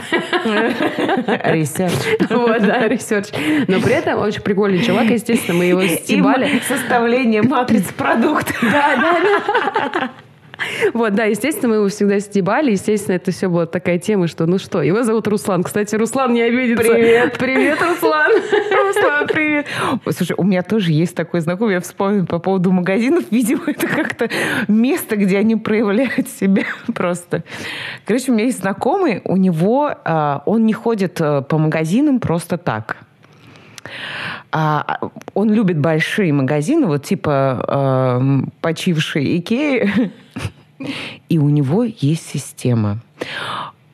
[1.43, 1.93] Research.
[2.29, 3.27] Вот, да, research.
[3.67, 5.97] Но при этом очень прикольный чувак, естественно, мы его И
[6.67, 8.55] составление матриц продуктов.
[8.75, 10.09] Да, да, да.
[10.93, 12.71] Вот, да, естественно, мы его всегда стебали.
[12.71, 15.63] Естественно, это все была такая тема, что ну что, его зовут Руслан.
[15.63, 16.83] Кстати, Руслан не обидится.
[16.83, 17.37] Привет.
[17.39, 18.31] Привет, Руслан.
[18.31, 19.67] Руслан, привет.
[20.09, 23.25] Слушай, у меня тоже есть такой знакомый, я вспомнила по поводу магазинов.
[23.31, 24.29] Видимо, это как-то
[24.67, 27.43] место, где они проявляют себя просто.
[28.05, 32.57] Короче, у меня есть знакомый, у него, а, он не ходит э, по магазинам просто
[32.57, 32.97] так.
[34.57, 34.99] А,
[35.33, 40.13] он любит большие магазины, вот типа э, почивший Икеи,
[41.29, 42.99] и у него есть система.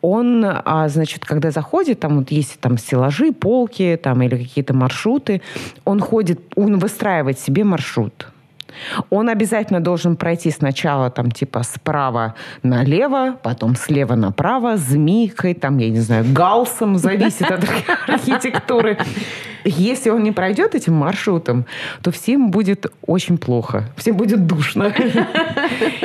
[0.04, 5.42] Он, а, значит, когда заходит, там вот есть там стеллажи, полки, там или какие-то маршруты,
[5.84, 8.28] он ходит, он выстраивает себе маршрут.
[9.10, 15.90] Он обязательно должен пройти сначала там типа справа налево, потом слева направо, змейкой, там, я
[15.90, 17.66] не знаю, галсом, зависит от
[18.08, 18.98] архитектуры.
[19.64, 21.66] Если он не пройдет этим маршрутом,
[22.02, 23.84] то всем будет очень плохо.
[23.96, 24.94] Всем будет душно.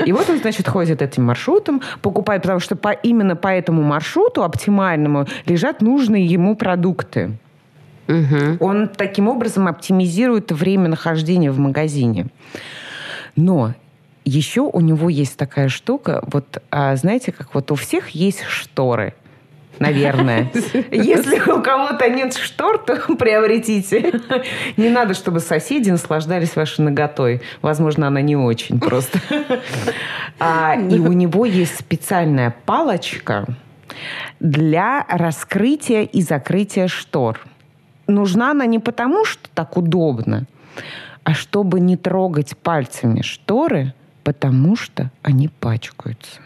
[0.05, 4.43] И вот он, значит, ходит этим маршрутом, покупает, потому что по, именно по этому маршруту
[4.43, 7.39] оптимальному лежат нужные ему продукты.
[8.09, 8.59] Угу.
[8.61, 12.27] Он таким образом оптимизирует время нахождения в магазине.
[13.35, 13.75] Но
[14.25, 19.15] еще у него есть такая штука, вот а, знаете, как вот у всех есть шторы–
[19.79, 20.51] наверное.
[20.91, 24.21] Если у кого-то нет штор, то приобретите.
[24.77, 27.43] Не надо, чтобы соседи наслаждались вашей ноготой.
[27.63, 29.21] Возможно, она не очень просто.
[30.39, 33.47] А, и у него есть специальная палочка
[34.39, 37.41] для раскрытия и закрытия штор.
[38.07, 40.47] Нужна она не потому, что так удобно,
[41.25, 46.41] а чтобы не трогать пальцами шторы, потому что они пачкаются.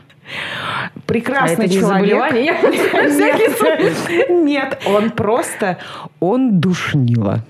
[1.07, 2.33] Прекрасный а это человек.
[2.33, 5.79] Нет, нет, он просто,
[6.21, 7.45] он душнило.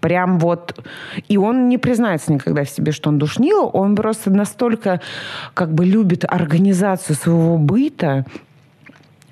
[0.00, 0.78] Прям вот...
[1.28, 3.64] И он не признается никогда в себе, что он душнило.
[3.64, 5.00] Он просто настолько
[5.54, 8.26] как бы любит организацию своего быта,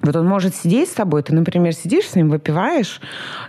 [0.02, 3.00] вот он может сидеть с тобой, ты, например, сидишь с ним, выпиваешь,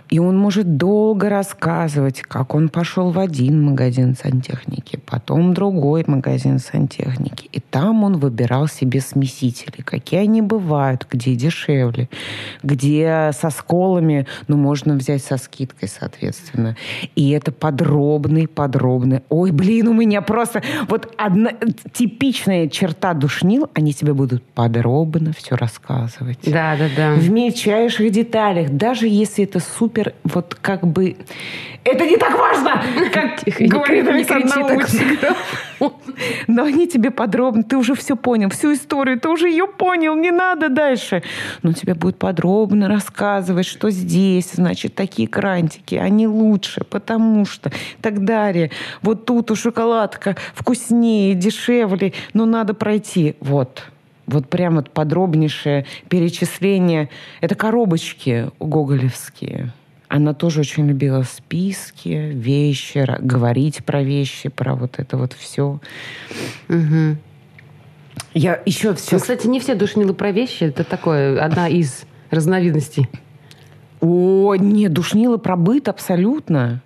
[0.08, 6.58] и он может долго рассказывать, как он пошел в один магазин сантехники, потом другой магазин
[6.58, 7.48] сантехники.
[7.52, 12.08] И там он выбирал себе смесители, какие они бывают, где дешевле,
[12.62, 16.76] где со сколами, ну, можно взять со скидкой, соответственно.
[17.16, 19.22] И это подробный, подробный.
[19.28, 21.50] Ой, блин, у меня просто вот одна
[21.92, 26.43] типичная черта душнил, они тебе будут подробно все рассказывать.
[26.46, 27.14] Да, да, да.
[27.14, 28.70] В мельчайших деталях.
[28.70, 31.16] Даже если это супер, вот как бы...
[31.84, 34.86] Это не так важно, как говорит Александр
[36.46, 40.30] Но они тебе подробно, ты уже все понял, всю историю, ты уже ее понял, не
[40.30, 41.22] надо дальше.
[41.62, 48.02] Но тебе будет подробно рассказывать, что здесь, значит, такие крантики, они лучше, потому что, и
[48.02, 48.70] так далее.
[49.02, 53.36] Вот тут у шоколадка вкуснее, дешевле, но надо пройти.
[53.40, 53.84] Вот.
[54.26, 57.10] Вот прям вот подробнейшее перечисление.
[57.40, 59.72] Это коробочки гоголевские.
[60.08, 65.80] Она тоже очень любила списки, вещи, говорить про вещи, про вот это вот все.
[66.68, 67.16] Угу.
[68.34, 69.16] Я еще все...
[69.16, 70.64] Ну, кстати, не все душнилы про вещи.
[70.64, 73.08] Это такое, одна из разновидностей.
[74.00, 76.82] О, нет, душнилы про быт абсолютно.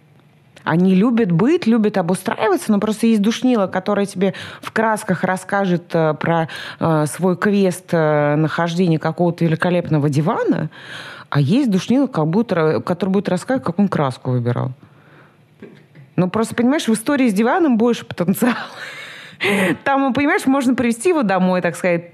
[0.68, 6.12] Они любят быт, любят обустраиваться, но просто есть душнила, которая тебе в красках расскажет э,
[6.12, 10.68] про э, свой квест э, нахождения какого-то великолепного дивана,
[11.31, 14.72] а есть душнила, как будто, который будет рассказывать, как он краску выбирал.
[16.16, 18.54] Ну, просто, понимаешь, в истории с диваном больше потенциала.
[19.85, 22.12] Там, понимаешь, можно привести его домой, так сказать,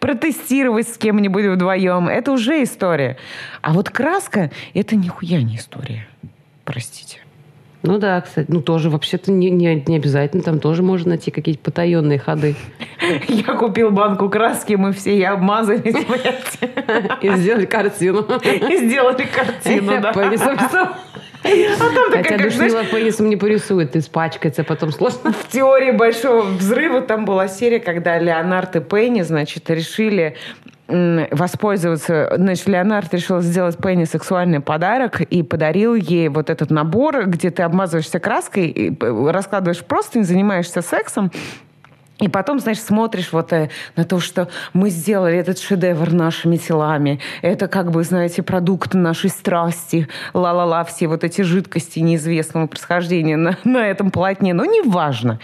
[0.00, 2.08] протестировать с кем-нибудь вдвоем.
[2.08, 3.16] Это уже история.
[3.62, 6.06] А вот краска— это нихуя не история.
[6.64, 7.20] Простите.
[7.86, 8.46] Ну да, кстати.
[8.50, 10.42] Ну тоже вообще-то не, не, не обязательно.
[10.42, 12.56] Там тоже можно найти какие-то потаенные ходы.
[13.28, 15.94] Я купил банку краски, мы все и обмазались,
[17.22, 18.26] И сделали картину.
[18.44, 20.12] И сделали картину, да.
[21.46, 25.32] А там такая, Хотя как, душнила знаешь, пенисом не порисует, испачкается, потом сложно.
[25.48, 30.36] В теории Большого Взрыва там была серия, когда Леонард и Пенни, значит, решили
[30.88, 32.32] воспользоваться.
[32.36, 37.62] Значит, Леонард решил сделать Пенни сексуальный подарок и подарил ей вот этот набор, где ты
[37.62, 41.32] обмазываешься краской, и раскладываешь просто, занимаешься сексом,
[42.18, 47.20] и потом, значит, смотришь вот э, на то, что мы сделали этот шедевр нашими телами.
[47.42, 50.08] Это как бы, знаете, продукт нашей страсти.
[50.32, 54.54] Ла-ла-ла, все вот эти жидкости неизвестного происхождения на, на этом полотне.
[54.54, 55.40] Но неважно.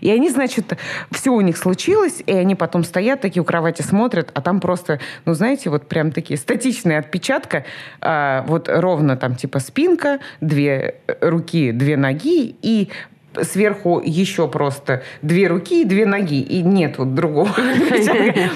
[0.00, 0.78] И они, значит,
[1.10, 5.00] все у них случилось, и они потом стоят такие у кровати, смотрят, а там просто,
[5.26, 7.66] ну, знаете, вот прям такие статичные отпечатка.
[8.00, 12.88] А, вот ровно там типа спинка, две руки, две ноги, и
[13.42, 17.50] сверху еще просто две руки и две ноги, и нет вот другого.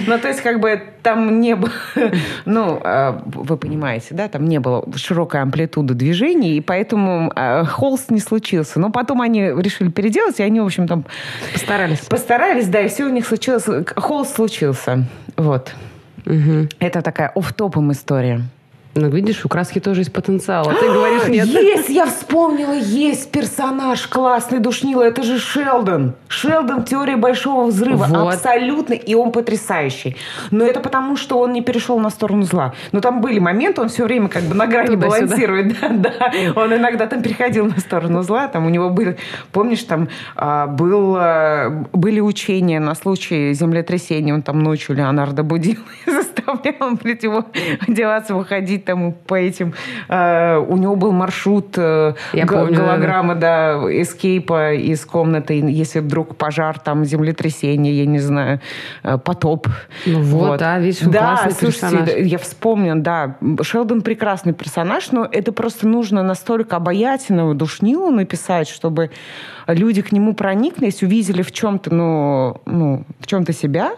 [0.07, 1.71] Ну, то есть, как бы там не было,
[2.45, 8.11] ну, а, вы понимаете, да, там не было широкой амплитуды движений, и поэтому а, холст
[8.11, 8.79] не случился.
[8.79, 11.05] Но потом они решили переделать, и они, в общем, там...
[11.53, 12.01] Постарались.
[12.01, 13.67] Постарались, да, и все у них случилось.
[13.97, 15.05] Холст случился.
[15.37, 15.75] Вот.
[16.27, 16.69] Угу.
[16.79, 18.43] Это такая оф-топом история.
[18.99, 20.69] Ну, видишь, у краски тоже есть потенциал.
[20.69, 21.47] А ты говоришь, нет.
[21.47, 25.03] Есть, я вспомнила, есть персонаж классный душнила.
[25.03, 26.15] Это же Шелдон.
[26.27, 28.07] Шелдон теория большого взрыва.
[28.09, 28.35] Вот.
[28.35, 28.95] Абсолютно.
[28.95, 30.17] И он потрясающий.
[30.51, 32.75] Но это потому, что он не перешел на сторону зла.
[32.93, 35.27] Но там были моменты, он все время как бы на грани Туда-сюда.
[35.27, 35.77] балансирует.
[35.89, 36.33] Да, да.
[36.57, 38.49] Он иногда там переходил на сторону зла.
[38.49, 39.17] Там у него были,
[39.53, 44.35] помнишь, там а, был, а, были учения на случай землетрясения.
[44.35, 46.11] Он там ночью Леонардо будил и
[46.49, 47.45] заставлял, блядь, его
[47.87, 49.75] одеваться, выходить там по этим...
[50.09, 55.61] э, у него был маршрут э, Я г- помню, да, голограмма, да, эскейпа из комнаты,
[55.61, 58.61] если вдруг пожар, там, землетрясение, я не знаю,
[59.03, 59.69] э, потоп.
[60.07, 62.09] Ну вот, да, видишь, да, классный слушайте, персонаж.
[62.09, 68.69] да, я вспомнила, да, Шелдон прекрасный персонаж, но это просто нужно настолько обаятельного душнилу написать,
[68.69, 69.11] чтобы
[69.67, 73.93] люди к нему прониклись, увидели в чем-то, ну, ну, в чем-то себя,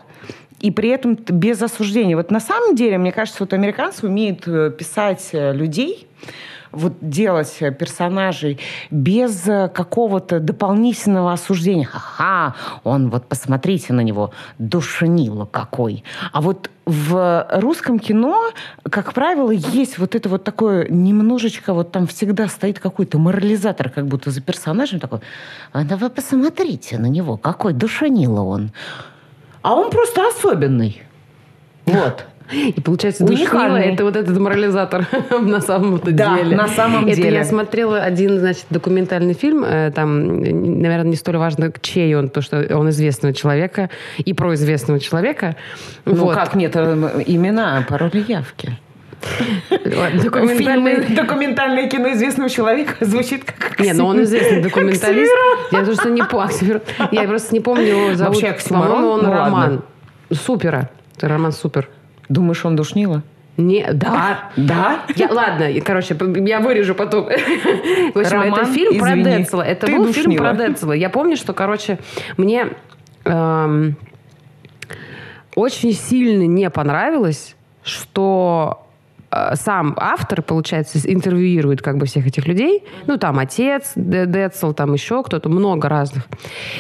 [0.61, 2.17] и при этом без осуждения.
[2.17, 6.07] Вот на самом деле, мне кажется, вот американцы умеют э, писать э, людей,
[6.71, 8.59] вот делать э, персонажей
[8.91, 11.87] без какого-то дополнительного осуждения.
[11.87, 16.05] Ха-ха, он вот посмотрите на него, душнило какой.
[16.33, 18.51] А вот в русском кино,
[18.83, 24.07] как правило, есть вот это вот такое немножечко, вот там всегда стоит какой-то морализатор, как
[24.07, 25.21] будто за персонажем такой.
[25.73, 28.73] А вы посмотрите на него, какой душнило он.
[29.63, 31.03] А он просто особенный.
[31.87, 32.25] Вот.
[32.53, 35.07] И получается, душнило это вот этот морализатор
[35.41, 36.57] на самом-то Да, деле.
[36.57, 37.37] на самом это деле.
[37.37, 42.43] я смотрела один, значит, документальный фильм, э, там, наверное, не столь важно, чей он, то,
[42.43, 45.55] что он известного человека и про известного человека.
[46.05, 46.35] Ну Вот.
[46.35, 48.77] как нет имена, пароли явки.
[49.21, 55.33] Фильм, документальное кино известного человека звучит как Не, но он известный документалист.
[55.71, 56.81] Я просто не помню.
[57.11, 58.43] Я просто не помню его зовут.
[58.69, 59.33] По-моему, он Ну.
[59.33, 59.83] Роман.
[60.33, 60.91] Супера.
[61.17, 61.89] Это Роман Супер.
[62.29, 63.23] Думаешь, он душнило?
[63.57, 64.51] Не, да.
[64.57, 65.01] Да?
[65.17, 67.25] Я, ладно, короче, я вырежу потом.
[67.25, 69.63] В общем, Роман, это фильм про извини, Децела.
[69.63, 70.55] Это ты был фильм душнила.
[70.55, 70.93] про Децела.
[70.93, 71.99] Я помню, что, короче,
[72.39, 72.69] мне
[73.25, 73.97] эм,
[75.55, 78.87] очень сильно не понравилось, что
[79.55, 82.85] сам автор, получается, интервьюирует как бы всех этих людей.
[83.07, 86.27] Ну, там отец Децл, там еще кто-то, много разных.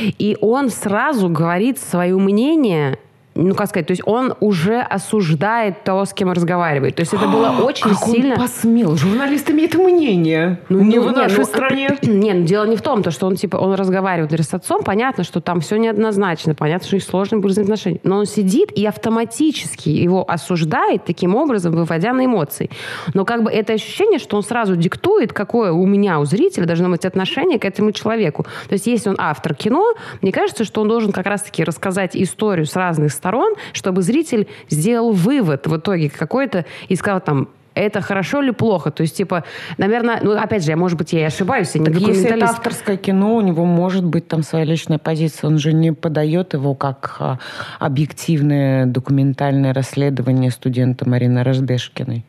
[0.01, 2.99] И он сразу говорит свое мнение
[3.35, 6.97] ну, как сказать, то есть он уже осуждает того, с кем разговаривает.
[6.97, 8.35] То есть это было очень как сильно...
[8.35, 8.97] он посмел?
[8.97, 10.61] Журналист имеет мнение.
[10.69, 11.99] Ну, не ну, в нашей ну, стране.
[12.03, 14.83] Не, ну, дело не в том, то, что он типа он разговаривает например, с отцом,
[14.83, 18.01] понятно, что там все неоднозначно, понятно, что их сложно были взаимоотношения.
[18.03, 22.71] Но он сидит и автоматически его осуждает таким образом, выводя на эмоции.
[23.14, 26.88] Но как бы это ощущение, что он сразу диктует, какое у меня, у зрителя должно
[26.88, 28.45] быть отношение к этому человеку.
[28.69, 32.66] То есть если он автор кино, мне кажется, что он должен как раз-таки рассказать историю
[32.66, 33.30] с разных сторон,
[33.73, 38.90] чтобы зритель сделал вывод в итоге какой-то и сказал там, это хорошо или плохо?
[38.90, 39.45] То есть, типа,
[39.79, 42.47] наверное, ну, опять же, я, может быть, я и ошибаюсь, я не Так если это
[42.47, 45.49] авторское кино, у него может быть там своя личная позиция.
[45.49, 47.38] Он же не подает его как а,
[47.79, 52.25] объективное документальное расследование студента Марины Разбешкиной.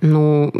[0.00, 0.52] Ну,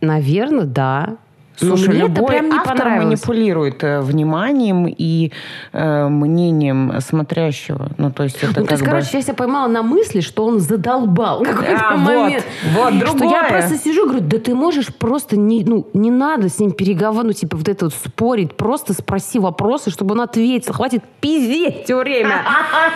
[0.00, 1.16] наверное, да.
[1.60, 5.32] Но Слушай, мне это любой прям не автор манипулирует э, вниманием и
[5.72, 7.90] э, мнением смотрящего.
[7.98, 8.88] Ну, то есть это Ну, то есть, бы...
[8.90, 12.44] короче, я себя поймала на мысли, что он задолбал какой-то А, вот, момент.
[12.74, 13.48] вот, Что я другое.
[13.48, 17.24] просто сижу и говорю, да ты можешь просто не, ну, не надо с ним переговорить,
[17.24, 20.72] ну, типа вот это вот спорить, просто спроси вопросы, чтобы он ответил.
[20.72, 22.42] Хватит пиздеть все время.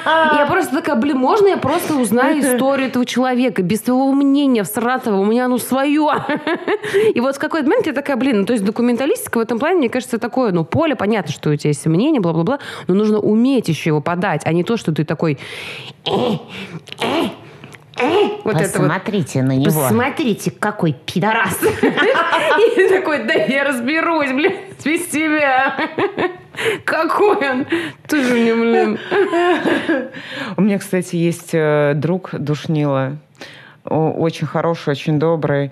[0.04, 5.18] Я просто такая, блин, можно я просто узнаю историю этого человека без твоего мнения всратого?
[5.20, 6.08] У меня оно свое.
[7.14, 9.88] И вот в какой-то момент я такая, блин, ну, есть документалистика в этом плане, мне
[9.88, 13.90] кажется, такое, ну, поле, понятно, что у тебя есть мнение, бла-бла-бла, но нужно уметь еще
[13.90, 15.38] его подать, а не то, что ты такой...
[18.44, 18.88] Вот это вот.
[18.88, 19.66] Посмотрите на него.
[19.66, 21.62] Посмотрите, какой пидорас.
[21.62, 24.52] И такой, да я разберусь, блин,
[24.84, 25.76] без тебя.
[26.84, 27.66] Какой он.
[28.08, 28.98] Тоже мне, блин.
[30.56, 33.16] У меня, кстати, есть э, друг Душнила.
[33.84, 35.70] Очень хороший, очень добрый.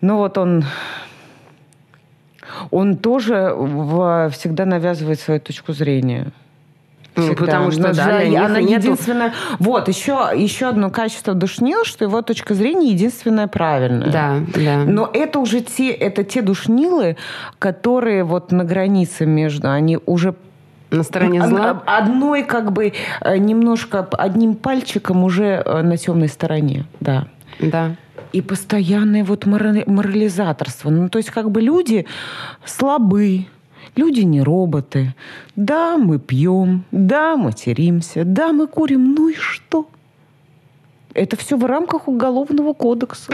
[0.00, 0.64] Ну вот он...
[2.70, 6.28] Он тоже в- всегда навязывает свою точку зрения.
[7.16, 9.32] Ну, потому что, Но да, для- она нету- единственная...
[9.58, 14.12] Вот, еще, еще одно качество душнил, что его точка зрения единственная правильная.
[14.12, 14.84] Да, да.
[14.84, 17.16] Но это уже те, это те душнилы,
[17.58, 20.34] которые вот на границе между, они уже
[20.90, 21.82] На стороне зла.
[21.86, 27.26] одной как бы э, немножко одним пальчиком уже э, на темной стороне, да.
[27.58, 27.96] Да.
[28.32, 30.90] И постоянное вот морали- морализаторство.
[30.90, 32.06] Ну, то есть как бы люди
[32.64, 33.46] слабы,
[33.96, 35.14] люди не роботы.
[35.56, 39.14] Да, мы пьем, да, материмся, да, мы курим.
[39.14, 39.88] Ну и что?
[41.14, 43.32] Это все в рамках уголовного кодекса.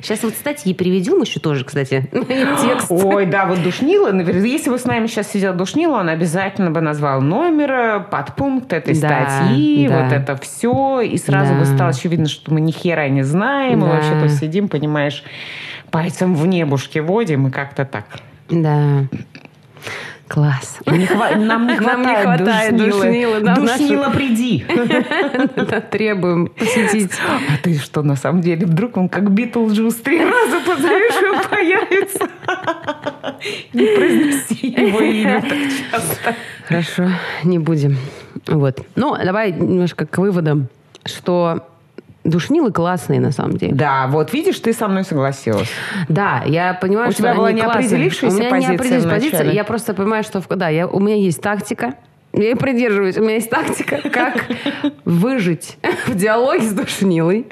[0.00, 2.90] Сейчас вот статьи приведем еще тоже, кстати, текст.
[2.90, 6.80] Ой, да, вот Душнила, наверное, если бы с нами сейчас сидел Душнила, он обязательно бы
[6.80, 12.52] назвал номер, э, подпункт этой статьи, вот это все, и сразу бы стало очевидно, что
[12.52, 15.24] мы ни хера не знаем, мы вообще тут сидим, понимаешь,
[15.90, 18.04] пальцем в небушке водим и как-то так.
[18.50, 19.04] Да.
[20.28, 20.78] Класс.
[20.86, 24.64] Не хва- Нам не Нам не хватает, хватает да, в Душнила, приди.
[25.90, 27.12] Требуем посетить.
[27.28, 31.42] А ты что, на самом деле, вдруг он как Битлджус три раза позовешь, и он
[31.48, 32.28] появится.
[33.72, 35.58] Не произноси его имя так
[35.92, 36.34] часто.
[36.66, 37.08] Хорошо,
[37.44, 37.96] не будем.
[38.48, 38.80] Вот.
[38.96, 40.68] Ну, давай немножко к выводам,
[41.04, 41.68] что
[42.28, 43.74] душнилы классные на самом деле.
[43.74, 45.68] Да, вот видишь, ты со мной согласилась.
[46.08, 49.52] Да, я понимаю, У что тебя была неопределившаяся У меня позиция неопределившаяся позиция.
[49.52, 51.94] Я просто понимаю, что да, я, у меня есть тактика.
[52.32, 53.16] Я ей придерживаюсь.
[53.16, 54.44] У меня есть тактика, как
[55.04, 57.46] выжить в диалоге с душнилой.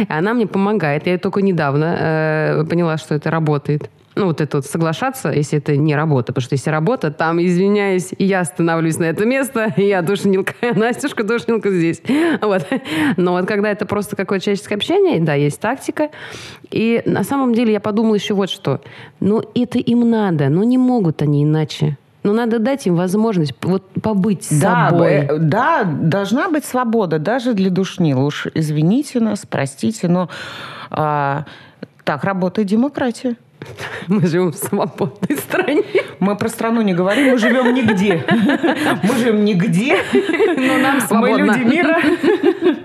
[0.00, 1.06] И Она мне помогает.
[1.06, 3.90] Я только недавно э, поняла, что это работает.
[4.18, 6.32] Ну, вот это вот соглашаться, если это не работа.
[6.32, 11.22] Потому что если работа, там, извиняюсь, я становлюсь на это место, и я душнилка, Настюшка
[11.22, 12.02] душнилка здесь.
[12.42, 12.66] Вот.
[13.16, 16.10] Но вот когда это просто какое-то человеческое общение, да, есть тактика.
[16.70, 18.80] И на самом деле я подумала еще вот что.
[19.20, 21.96] Ну, это им надо, но не могут они иначе.
[22.24, 25.12] Ну, надо дать им возможность вот побыть с Да, собой.
[25.12, 28.24] э, да, должна быть свобода даже для душнил.
[28.24, 30.28] Уж извините нас, простите, но
[30.90, 31.44] а,
[32.04, 33.36] так работает демократия.
[34.08, 35.82] Мы живем в свободной стране.
[36.20, 38.24] Мы про страну не говорим, мы живем нигде.
[39.02, 39.96] Мы живем нигде.
[40.56, 41.52] Но нам Мы свободно.
[41.52, 41.98] люди мира.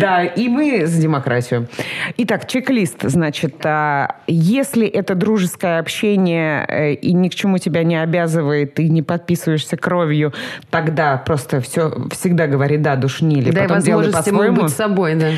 [0.00, 1.68] Да, и мы за демократию.
[2.16, 3.02] Итак, чек-лист.
[3.02, 8.88] Значит, а, если это дружеское общение э, и ни к чему тебя не обязывает, ты
[8.88, 10.32] не подписываешься кровью,
[10.70, 13.52] тогда просто все всегда говори «да, душнили».
[13.52, 14.62] Дай Потом делай возможность ему по-своему.
[14.62, 15.28] быть собой, да.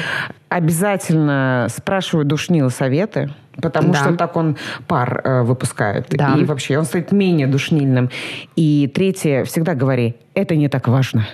[0.49, 3.31] Обязательно спрашиваю душнила советы,
[3.61, 3.99] потому Да.
[4.01, 6.07] что так он пар э, выпускает.
[6.11, 6.37] Да.
[6.39, 8.11] И вообще он станет менее душнильным.
[8.57, 11.27] И третье, всегда говори, это не так важно.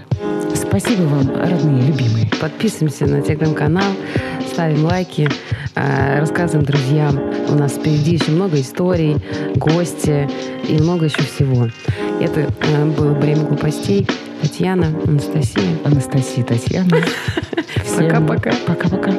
[0.54, 2.26] Спасибо вам, родные, любимые.
[2.40, 3.92] Подписываемся на телеграм-канал,
[4.50, 5.28] ставим лайки,
[5.74, 7.20] э, рассказываем друзьям.
[7.48, 9.16] У нас впереди еще много историй,
[9.56, 10.28] гости
[10.68, 11.68] и много еще всего.
[12.20, 14.06] Это э, было «Время глупостей».
[14.42, 15.78] Татьяна, Анастасия.
[15.84, 16.90] Анастасия, Татьяна.
[17.96, 18.52] Пока-пока.
[18.66, 19.12] Пока-пока.